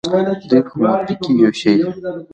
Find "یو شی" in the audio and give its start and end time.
1.43-1.73